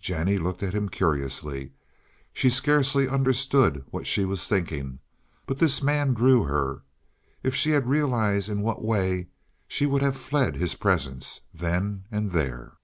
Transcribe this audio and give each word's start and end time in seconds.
Jennie 0.00 0.38
looked 0.38 0.62
at 0.62 0.72
him 0.72 0.88
curiously. 0.88 1.72
She 2.32 2.48
scarcely 2.48 3.06
understood 3.06 3.84
what 3.90 4.06
she 4.06 4.24
was 4.24 4.48
thinking, 4.48 4.98
but 5.44 5.58
this 5.58 5.82
man 5.82 6.14
drew 6.14 6.44
her. 6.44 6.80
If 7.42 7.54
she 7.54 7.68
had 7.72 7.86
realized 7.86 8.48
in 8.48 8.62
what 8.62 8.82
way 8.82 9.28
she 9.68 9.84
would 9.84 10.00
have 10.00 10.16
fled 10.16 10.56
his 10.56 10.74
presence 10.74 11.42
then 11.52 12.04
and 12.10 12.30
there. 12.30 12.78